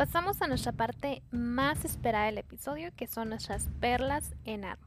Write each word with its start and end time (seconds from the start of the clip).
Pasamos 0.00 0.40
a 0.40 0.46
nuestra 0.46 0.72
parte 0.72 1.22
más 1.30 1.84
esperada 1.84 2.24
del 2.24 2.38
episodio, 2.38 2.88
que 2.96 3.06
son 3.06 3.28
nuestras 3.28 3.66
perlas 3.80 4.34
en 4.46 4.64
arma. 4.64 4.86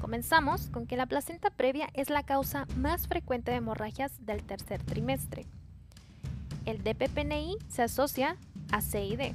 Comenzamos 0.00 0.68
con 0.70 0.88
que 0.88 0.96
la 0.96 1.06
placenta 1.06 1.48
previa 1.50 1.88
es 1.94 2.10
la 2.10 2.24
causa 2.24 2.66
más 2.76 3.06
frecuente 3.06 3.52
de 3.52 3.58
hemorragias 3.58 4.26
del 4.26 4.42
tercer 4.42 4.82
trimestre. 4.82 5.46
El 6.64 6.82
DPPNI 6.82 7.56
se 7.68 7.84
asocia 7.84 8.36
a 8.72 8.80
CID. 8.80 9.32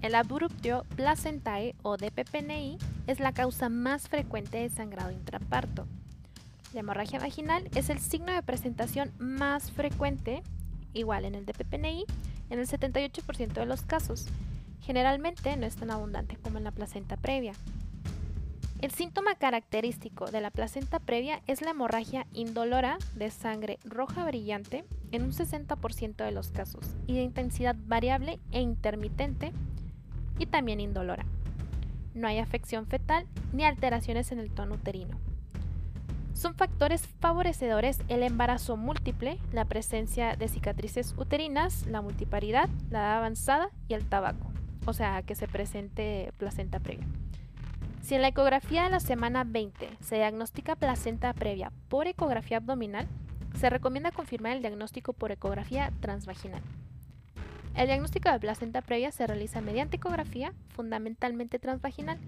El 0.00 0.16
abruptio 0.16 0.84
placentae 0.96 1.76
o 1.82 1.96
DPPNI 1.96 2.78
es 3.06 3.20
la 3.20 3.30
causa 3.30 3.68
más 3.68 4.08
frecuente 4.08 4.58
de 4.58 4.68
sangrado 4.68 5.12
intraparto. 5.12 5.86
La 6.72 6.80
hemorragia 6.80 7.20
vaginal 7.20 7.70
es 7.76 7.88
el 7.88 8.00
signo 8.00 8.32
de 8.32 8.42
presentación 8.42 9.12
más 9.20 9.70
frecuente, 9.70 10.42
igual 10.92 11.24
en 11.24 11.36
el 11.36 11.46
DPPNI, 11.46 12.04
en 12.52 12.58
el 12.58 12.68
78% 12.68 13.54
de 13.54 13.66
los 13.66 13.82
casos. 13.82 14.26
Generalmente 14.82 15.56
no 15.56 15.66
es 15.66 15.76
tan 15.76 15.90
abundante 15.90 16.36
como 16.36 16.58
en 16.58 16.64
la 16.64 16.70
placenta 16.70 17.16
previa. 17.16 17.54
El 18.82 18.90
síntoma 18.90 19.36
característico 19.36 20.26
de 20.26 20.40
la 20.40 20.50
placenta 20.50 20.98
previa 20.98 21.40
es 21.46 21.62
la 21.62 21.70
hemorragia 21.70 22.26
indolora 22.32 22.98
de 23.14 23.30
sangre 23.30 23.78
roja 23.84 24.24
brillante 24.26 24.84
en 25.12 25.22
un 25.22 25.32
60% 25.32 26.24
de 26.24 26.32
los 26.32 26.50
casos 26.50 26.84
y 27.06 27.14
de 27.14 27.22
intensidad 27.22 27.76
variable 27.86 28.38
e 28.50 28.60
intermitente 28.60 29.52
y 30.38 30.46
también 30.46 30.80
indolora. 30.80 31.24
No 32.14 32.28
hay 32.28 32.38
afección 32.38 32.86
fetal 32.86 33.26
ni 33.52 33.64
alteraciones 33.64 34.30
en 34.32 34.40
el 34.40 34.50
tono 34.50 34.74
uterino. 34.74 35.18
Son 36.42 36.56
factores 36.56 37.06
favorecedores 37.20 38.00
el 38.08 38.24
embarazo 38.24 38.76
múltiple, 38.76 39.38
la 39.52 39.64
presencia 39.64 40.34
de 40.34 40.48
cicatrices 40.48 41.14
uterinas, 41.16 41.86
la 41.86 42.02
multiparidad, 42.02 42.68
la 42.90 42.98
edad 42.98 43.18
avanzada 43.18 43.70
y 43.86 43.94
el 43.94 44.04
tabaco, 44.06 44.50
o 44.84 44.92
sea, 44.92 45.22
que 45.22 45.36
se 45.36 45.46
presente 45.46 46.32
placenta 46.38 46.80
previa. 46.80 47.06
Si 48.00 48.16
en 48.16 48.22
la 48.22 48.26
ecografía 48.26 48.82
de 48.82 48.90
la 48.90 48.98
semana 48.98 49.44
20 49.44 49.88
se 50.00 50.16
diagnostica 50.16 50.74
placenta 50.74 51.32
previa 51.32 51.70
por 51.88 52.08
ecografía 52.08 52.56
abdominal, 52.56 53.06
se 53.54 53.70
recomienda 53.70 54.10
confirmar 54.10 54.56
el 54.56 54.62
diagnóstico 54.62 55.12
por 55.12 55.30
ecografía 55.30 55.92
transvaginal. 56.00 56.62
El 57.76 57.86
diagnóstico 57.86 58.32
de 58.32 58.40
placenta 58.40 58.82
previa 58.82 59.12
se 59.12 59.28
realiza 59.28 59.60
mediante 59.60 59.98
ecografía, 59.98 60.52
fundamentalmente 60.74 61.60
transvaginal, 61.60 62.18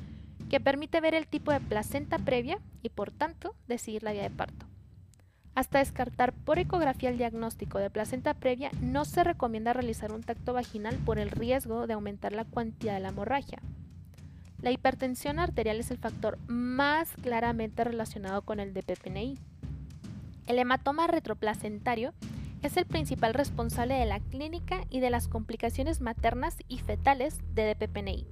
que 0.54 0.60
permite 0.60 1.00
ver 1.00 1.16
el 1.16 1.26
tipo 1.26 1.50
de 1.50 1.58
placenta 1.58 2.16
previa 2.16 2.60
y 2.80 2.88
por 2.88 3.10
tanto 3.10 3.56
decidir 3.66 4.04
la 4.04 4.12
vía 4.12 4.22
de 4.22 4.30
parto. 4.30 4.66
Hasta 5.56 5.80
descartar 5.80 6.32
por 6.32 6.60
ecografía 6.60 7.10
el 7.10 7.18
diagnóstico 7.18 7.80
de 7.80 7.90
placenta 7.90 8.34
previa, 8.34 8.70
no 8.80 9.04
se 9.04 9.24
recomienda 9.24 9.72
realizar 9.72 10.12
un 10.12 10.22
tacto 10.22 10.52
vaginal 10.52 10.94
por 10.98 11.18
el 11.18 11.32
riesgo 11.32 11.88
de 11.88 11.94
aumentar 11.94 12.30
la 12.30 12.44
cuantía 12.44 12.94
de 12.94 13.00
la 13.00 13.08
hemorragia. 13.08 13.58
La 14.62 14.70
hipertensión 14.70 15.40
arterial 15.40 15.80
es 15.80 15.90
el 15.90 15.98
factor 15.98 16.38
más 16.46 17.10
claramente 17.20 17.82
relacionado 17.82 18.42
con 18.42 18.60
el 18.60 18.74
DPPNI. 18.74 19.36
El 20.46 20.60
hematoma 20.60 21.08
retroplacentario 21.08 22.14
es 22.62 22.76
el 22.76 22.86
principal 22.86 23.34
responsable 23.34 23.94
de 23.94 24.06
la 24.06 24.20
clínica 24.20 24.84
y 24.88 25.00
de 25.00 25.10
las 25.10 25.26
complicaciones 25.26 26.00
maternas 26.00 26.58
y 26.68 26.78
fetales 26.78 27.40
de 27.56 27.74
DPPNI. 27.74 28.28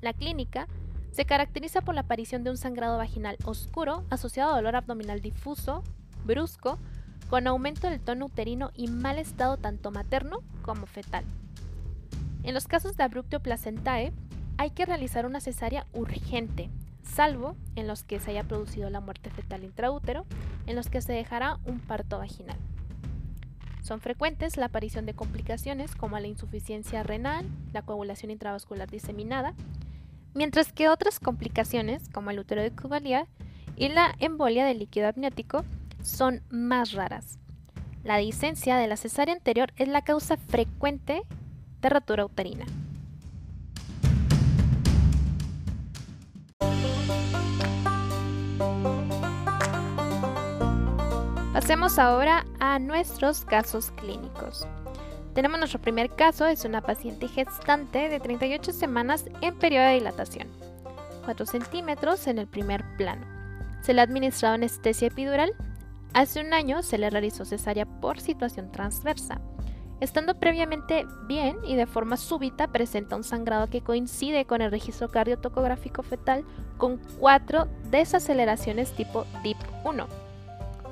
La 0.00 0.14
clínica 0.14 0.66
se 1.12 1.26
caracteriza 1.26 1.82
por 1.82 1.94
la 1.94 2.00
aparición 2.02 2.42
de 2.42 2.50
un 2.50 2.56
sangrado 2.56 2.96
vaginal 2.98 3.36
oscuro 3.44 4.04
asociado 4.10 4.52
a 4.52 4.56
dolor 4.56 4.76
abdominal 4.76 5.20
difuso, 5.20 5.84
brusco, 6.24 6.78
con 7.28 7.46
aumento 7.46 7.88
del 7.88 8.00
tono 8.00 8.26
uterino 8.26 8.70
y 8.74 8.88
mal 8.88 9.18
estado 9.18 9.56
tanto 9.56 9.90
materno 9.90 10.40
como 10.62 10.86
fetal. 10.86 11.24
En 12.42 12.54
los 12.54 12.66
casos 12.66 12.96
de 12.96 13.04
abrupto 13.04 13.40
placentae, 13.40 14.12
hay 14.58 14.70
que 14.70 14.86
realizar 14.86 15.26
una 15.26 15.40
cesárea 15.40 15.86
urgente, 15.92 16.70
salvo 17.02 17.56
en 17.76 17.86
los 17.86 18.04
que 18.04 18.18
se 18.18 18.30
haya 18.32 18.44
producido 18.44 18.90
la 18.90 19.00
muerte 19.00 19.30
fetal 19.30 19.64
intraútero, 19.64 20.24
en 20.66 20.76
los 20.76 20.88
que 20.88 21.00
se 21.00 21.12
dejará 21.12 21.58
un 21.64 21.78
parto 21.78 22.18
vaginal. 22.18 22.56
Son 23.82 24.00
frecuentes 24.00 24.56
la 24.56 24.66
aparición 24.66 25.06
de 25.06 25.14
complicaciones 25.14 25.94
como 25.94 26.18
la 26.18 26.28
insuficiencia 26.28 27.02
renal, 27.02 27.46
la 27.72 27.82
coagulación 27.82 28.30
intravascular 28.30 28.88
diseminada, 28.88 29.54
mientras 30.34 30.72
que 30.72 30.88
otras 30.88 31.20
complicaciones 31.20 32.08
como 32.08 32.30
el 32.30 32.38
útero 32.38 32.62
de 32.62 32.70
Cuvalía 32.70 33.26
y 33.76 33.88
la 33.88 34.14
embolia 34.18 34.64
del 34.64 34.78
líquido 34.80 35.08
amniótico 35.08 35.64
son 36.02 36.42
más 36.50 36.92
raras. 36.92 37.38
La 38.04 38.16
disencia 38.16 38.76
de 38.76 38.88
la 38.88 38.96
cesárea 38.96 39.34
anterior 39.34 39.72
es 39.76 39.88
la 39.88 40.02
causa 40.02 40.36
frecuente 40.36 41.22
de 41.80 41.88
rotura 41.88 42.24
uterina. 42.24 42.66
Pasemos 51.52 51.98
ahora 51.98 52.44
a 52.58 52.78
nuestros 52.80 53.44
casos 53.44 53.92
clínicos. 53.92 54.66
Tenemos 55.34 55.58
nuestro 55.58 55.80
primer 55.80 56.10
caso, 56.10 56.46
es 56.46 56.64
una 56.64 56.82
paciente 56.82 57.26
gestante 57.26 58.08
de 58.08 58.20
38 58.20 58.72
semanas 58.72 59.24
en 59.40 59.56
periodo 59.56 59.86
de 59.86 59.94
dilatación, 59.94 60.48
4 61.24 61.46
centímetros 61.46 62.26
en 62.26 62.38
el 62.38 62.46
primer 62.46 62.84
plano. 62.98 63.26
Se 63.80 63.94
le 63.94 64.00
ha 64.00 64.04
administrado 64.04 64.54
anestesia 64.54 65.08
epidural. 65.08 65.54
Hace 66.12 66.40
un 66.42 66.52
año 66.52 66.82
se 66.82 66.98
le 66.98 67.08
realizó 67.08 67.46
cesárea 67.46 67.86
por 67.86 68.20
situación 68.20 68.70
transversa. 68.70 69.40
Estando 70.00 70.38
previamente 70.38 71.06
bien 71.26 71.56
y 71.64 71.76
de 71.76 71.86
forma 71.86 72.16
súbita 72.16 72.68
presenta 72.68 73.16
un 73.16 73.24
sangrado 73.24 73.68
que 73.68 73.80
coincide 73.80 74.44
con 74.44 74.60
el 74.60 74.70
registro 74.70 75.10
cardiotocográfico 75.10 76.02
fetal 76.02 76.44
con 76.76 76.98
cuatro 77.18 77.68
desaceleraciones 77.90 78.92
tipo 78.92 79.24
DIP 79.42 79.58
1 79.84 80.22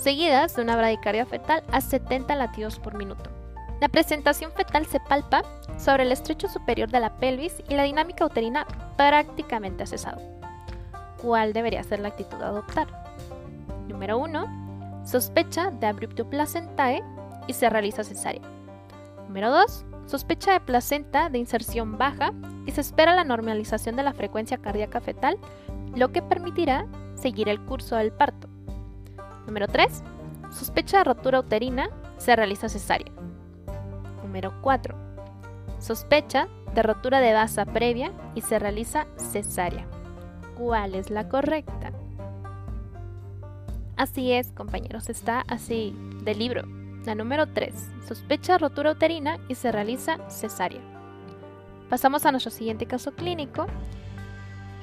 seguidas 0.00 0.56
de 0.56 0.62
una 0.62 0.76
bradicardia 0.76 1.26
fetal 1.26 1.62
a 1.70 1.80
70 1.80 2.34
latidos 2.34 2.78
por 2.78 2.94
minuto. 2.94 3.29
La 3.80 3.88
presentación 3.88 4.52
fetal 4.52 4.84
se 4.84 5.00
palpa 5.00 5.42
sobre 5.78 6.02
el 6.02 6.12
estrecho 6.12 6.48
superior 6.48 6.90
de 6.90 7.00
la 7.00 7.16
pelvis 7.16 7.62
y 7.66 7.74
la 7.74 7.84
dinámica 7.84 8.26
uterina 8.26 8.66
prácticamente 8.98 9.84
ha 9.84 9.86
cesado. 9.86 10.20
¿Cuál 11.22 11.54
debería 11.54 11.82
ser 11.82 12.00
la 12.00 12.08
actitud 12.08 12.40
a 12.42 12.48
adoptar? 12.48 12.88
Número 13.88 14.18
1. 14.18 15.02
Sospecha 15.06 15.70
de 15.70 15.86
abrupto 15.86 16.28
placentae 16.28 17.02
y 17.46 17.54
se 17.54 17.70
realiza 17.70 18.04
cesárea. 18.04 18.42
Número 19.26 19.50
2. 19.50 19.86
Sospecha 20.06 20.52
de 20.52 20.60
placenta 20.60 21.30
de 21.30 21.38
inserción 21.38 21.96
baja 21.96 22.32
y 22.66 22.72
se 22.72 22.82
espera 22.82 23.14
la 23.14 23.24
normalización 23.24 23.96
de 23.96 24.02
la 24.02 24.12
frecuencia 24.12 24.58
cardíaca 24.58 25.00
fetal, 25.00 25.38
lo 25.96 26.12
que 26.12 26.20
permitirá 26.20 26.86
seguir 27.14 27.48
el 27.48 27.64
curso 27.64 27.96
del 27.96 28.12
parto. 28.12 28.46
Número 29.46 29.68
3. 29.68 30.02
Sospecha 30.50 30.98
de 30.98 31.04
rotura 31.04 31.40
uterina, 31.40 31.88
se 32.18 32.36
realiza 32.36 32.68
cesárea. 32.68 33.10
Número 34.30 34.54
4. 34.60 34.94
Sospecha 35.80 36.46
de 36.72 36.84
rotura 36.84 37.18
de 37.18 37.32
basa 37.32 37.64
previa 37.64 38.12
y 38.36 38.42
se 38.42 38.60
realiza 38.60 39.08
cesárea. 39.16 39.88
¿Cuál 40.56 40.94
es 40.94 41.10
la 41.10 41.28
correcta? 41.28 41.90
Así 43.96 44.30
es, 44.30 44.52
compañeros, 44.52 45.08
está 45.08 45.40
así 45.48 45.96
del 46.22 46.38
libro. 46.38 46.62
La 47.04 47.16
número 47.16 47.48
3. 47.48 47.74
Sospecha 48.06 48.52
de 48.52 48.58
rotura 48.58 48.92
uterina 48.92 49.38
y 49.48 49.56
se 49.56 49.72
realiza 49.72 50.18
cesárea. 50.30 50.80
Pasamos 51.88 52.24
a 52.24 52.30
nuestro 52.30 52.52
siguiente 52.52 52.86
caso 52.86 53.10
clínico, 53.10 53.66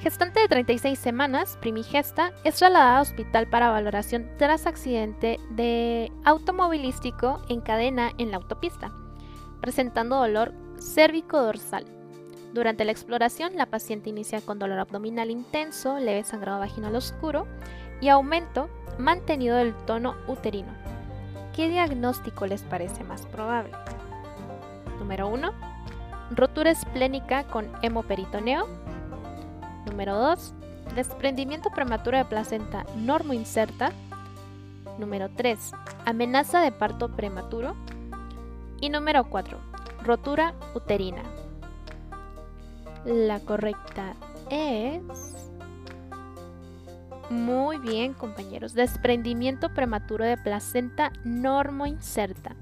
Gestante 0.02 0.38
de 0.38 0.46
36 0.46 0.96
semanas, 0.96 1.58
primigesta, 1.60 2.32
es 2.44 2.54
trasladada 2.54 2.98
a 2.98 3.00
hospital 3.00 3.48
para 3.48 3.70
valoración 3.70 4.30
tras 4.38 4.66
accidente 4.66 5.40
de 5.50 6.12
automovilístico 6.24 7.42
en 7.48 7.60
cadena 7.60 8.12
en 8.16 8.30
la 8.30 8.36
autopista, 8.36 8.92
presentando 9.60 10.16
dolor 10.16 10.52
cérvico-dorsal. 10.78 11.84
Durante 12.52 12.84
la 12.84 12.92
exploración, 12.92 13.56
la 13.56 13.66
paciente 13.66 14.10
inicia 14.10 14.40
con 14.40 14.58
dolor 14.58 14.78
abdominal 14.78 15.30
intenso, 15.30 15.98
leve 15.98 16.24
sangrado 16.24 16.60
vaginal 16.60 16.96
oscuro 16.96 17.46
y 18.00 18.08
aumento 18.08 18.68
mantenido 18.98 19.56
del 19.56 19.74
tono 19.86 20.16
uterino. 20.26 20.72
¿Qué 21.54 21.68
diagnóstico 21.68 22.46
les 22.46 22.62
parece 22.62 23.04
más 23.04 23.26
probable? 23.26 23.72
Número 24.98 25.28
1. 25.28 25.50
Rotura 26.30 26.70
esplénica 26.70 27.44
con 27.44 27.70
hemoperitoneo 27.82 28.66
Número 29.88 30.16
2. 30.16 30.54
Desprendimiento 30.94 31.70
prematuro 31.70 32.16
de 32.16 32.24
placenta 32.24 32.84
normo 32.96 33.32
inserta. 33.32 33.92
Número 34.98 35.28
3. 35.28 35.72
Amenaza 36.04 36.60
de 36.60 36.72
parto 36.72 37.08
prematuro. 37.08 37.74
Y 38.80 38.90
número 38.90 39.24
4. 39.24 39.58
Rotura 40.04 40.54
uterina. 40.74 41.22
La 43.04 43.40
correcta 43.40 44.14
es... 44.50 45.02
Muy 47.30 47.78
bien, 47.78 48.14
compañeros. 48.14 48.72
Desprendimiento 48.72 49.74
prematuro 49.74 50.24
de 50.24 50.38
placenta 50.38 51.12
normo 51.24 51.86
inserta. 51.86 52.56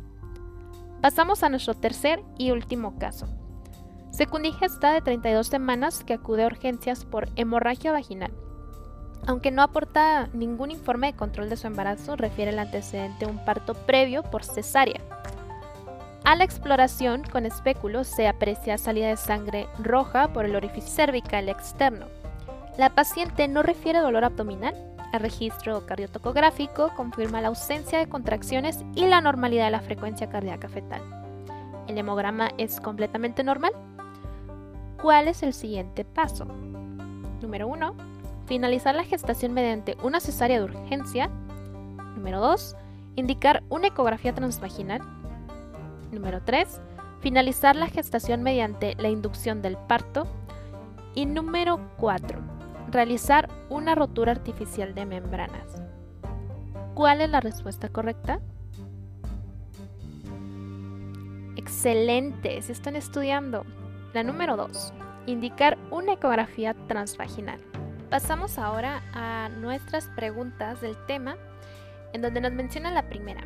Pasamos 1.00 1.42
a 1.42 1.48
nuestro 1.48 1.74
tercer 1.74 2.22
y 2.36 2.50
último 2.50 2.98
caso. 2.98 3.28
Secundigesta 4.10 4.92
de 4.92 5.02
32 5.02 5.46
semanas 5.46 6.02
que 6.02 6.14
acude 6.14 6.42
a 6.42 6.46
urgencias 6.46 7.04
por 7.04 7.28
hemorragia 7.36 7.92
vaginal. 7.92 8.32
Aunque 9.26 9.50
no 9.50 9.62
aporta 9.62 10.28
ningún 10.32 10.70
informe 10.70 11.08
de 11.08 11.16
control 11.18 11.50
de 11.50 11.56
su 11.56 11.66
embarazo, 11.66 12.16
refiere 12.16 12.50
el 12.50 12.58
antecedente 12.58 13.24
a 13.24 13.28
un 13.28 13.44
parto 13.44 13.74
previo 13.74 14.22
por 14.22 14.44
cesárea. 14.44 15.00
A 16.26 16.34
la 16.34 16.42
exploración 16.42 17.22
con 17.22 17.46
espéculo 17.46 18.02
se 18.02 18.26
aprecia 18.26 18.78
salida 18.78 19.06
de 19.06 19.16
sangre 19.16 19.68
roja 19.78 20.32
por 20.32 20.44
el 20.44 20.56
orificio 20.56 20.90
cervical 20.90 21.48
externo. 21.48 22.06
La 22.76 22.90
paciente 22.90 23.46
no 23.46 23.62
refiere 23.62 24.00
dolor 24.00 24.24
abdominal. 24.24 24.74
El 25.12 25.20
registro 25.20 25.86
cardiotocográfico 25.86 26.90
confirma 26.96 27.40
la 27.40 27.46
ausencia 27.46 28.00
de 28.00 28.08
contracciones 28.08 28.84
y 28.96 29.06
la 29.06 29.20
normalidad 29.20 29.66
de 29.66 29.70
la 29.70 29.80
frecuencia 29.82 30.28
cardíaca 30.28 30.68
fetal. 30.68 31.00
El 31.86 31.96
hemograma 31.96 32.50
es 32.58 32.80
completamente 32.80 33.44
normal. 33.44 33.70
¿Cuál 35.00 35.28
es 35.28 35.44
el 35.44 35.54
siguiente 35.54 36.04
paso? 36.04 36.44
Número 37.40 37.68
1. 37.68 37.94
Finalizar 38.46 38.96
la 38.96 39.04
gestación 39.04 39.52
mediante 39.52 39.96
una 40.02 40.18
cesárea 40.18 40.58
de 40.58 40.64
urgencia. 40.64 41.30
Número 42.16 42.40
2. 42.40 42.74
Indicar 43.14 43.62
una 43.68 43.86
ecografía 43.86 44.34
transvaginal. 44.34 45.00
Número 46.16 46.40
3. 46.40 46.80
Finalizar 47.20 47.76
la 47.76 47.88
gestación 47.88 48.42
mediante 48.42 48.94
la 48.96 49.10
inducción 49.10 49.60
del 49.60 49.76
parto. 49.76 50.26
Y 51.14 51.26
número 51.26 51.90
4. 51.98 52.40
Realizar 52.90 53.50
una 53.68 53.94
rotura 53.94 54.32
artificial 54.32 54.94
de 54.94 55.04
membranas. 55.04 55.82
¿Cuál 56.94 57.20
es 57.20 57.28
la 57.28 57.40
respuesta 57.40 57.90
correcta? 57.90 58.40
Excelente, 61.56 62.62
se 62.62 62.72
están 62.72 62.96
estudiando. 62.96 63.66
La 64.14 64.22
número 64.22 64.56
2. 64.56 64.94
Indicar 65.26 65.76
una 65.90 66.14
ecografía 66.14 66.74
transvaginal. 66.88 67.60
Pasamos 68.08 68.58
ahora 68.58 69.02
a 69.12 69.50
nuestras 69.50 70.06
preguntas 70.16 70.80
del 70.80 70.96
tema, 71.04 71.36
en 72.14 72.22
donde 72.22 72.40
nos 72.40 72.52
menciona 72.52 72.90
la 72.90 73.06
primera. 73.10 73.42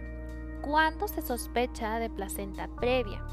¿Cuándo 0.62 1.08
se 1.08 1.22
sospecha 1.22 1.98
de 1.98 2.10
placenta 2.10 2.68
previa? 2.68 3.24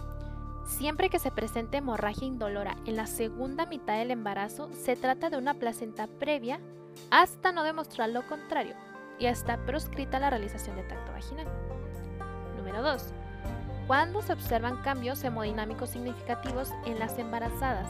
Siempre 0.65 1.09
que 1.09 1.19
se 1.19 1.31
presente 1.31 1.77
hemorragia 1.77 2.27
indolora 2.27 2.75
en 2.85 2.95
la 2.95 3.07
segunda 3.07 3.65
mitad 3.65 3.97
del 3.97 4.12
embarazo, 4.12 4.69
se 4.74 4.95
trata 4.95 5.29
de 5.29 5.38
una 5.38 5.53
placenta 5.53 6.07
previa 6.07 6.59
hasta 7.12 7.51
no 7.51 7.63
demostrar 7.63 8.09
lo 8.09 8.25
contrario 8.27 8.75
y 9.19 9.25
está 9.27 9.57
proscrita 9.65 10.19
la 10.19 10.29
realización 10.29 10.75
de 10.75 10.83
tacto 10.83 11.12
vaginal. 11.12 11.47
Número 12.57 12.81
2 12.81 13.13
cuando 13.88 14.21
se 14.21 14.33
observan 14.33 14.81
cambios 14.81 15.23
hemodinámicos 15.23 15.91
significativos 15.91 16.73
en 16.85 17.00
las 17.00 17.18
embarazadas, 17.18 17.88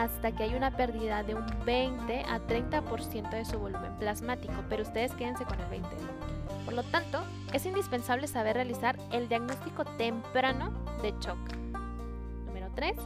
hasta 0.00 0.32
que 0.32 0.44
hay 0.44 0.54
una 0.54 0.70
pérdida 0.76 1.22
de 1.22 1.34
un 1.34 1.44
20 1.66 2.22
a 2.22 2.40
30% 2.40 3.30
de 3.30 3.44
su 3.44 3.58
volumen 3.58 3.94
plasmático, 3.98 4.54
pero 4.70 4.82
ustedes 4.82 5.12
quédense 5.12 5.44
con 5.44 5.60
el 5.60 5.68
20. 5.68 5.88
Por 6.64 6.72
lo 6.72 6.82
tanto, 6.84 7.22
es 7.52 7.66
indispensable 7.66 8.26
saber 8.26 8.54
realizar 8.54 8.96
el 9.12 9.28
diagnóstico 9.28 9.84
temprano 9.84 10.72
de 11.02 11.12
shock. 11.20 11.38
Número 12.46 12.70
3. 12.74 12.96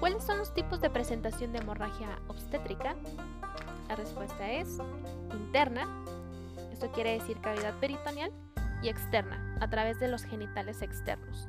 ¿Cuáles 0.00 0.24
son 0.24 0.38
los 0.38 0.54
tipos 0.54 0.80
de 0.80 0.88
presentación 0.88 1.52
de 1.52 1.58
hemorragia 1.58 2.18
obstétrica? 2.28 2.96
La 3.88 3.94
respuesta 3.94 4.50
es 4.50 4.78
interna, 5.34 5.86
esto 6.72 6.90
quiere 6.92 7.18
decir 7.18 7.38
cavidad 7.42 7.74
peritoneal, 7.80 8.32
y 8.82 8.88
externa, 8.88 9.56
a 9.60 9.68
través 9.68 9.98
de 9.98 10.08
los 10.08 10.24
genitales 10.24 10.80
externos. 10.80 11.48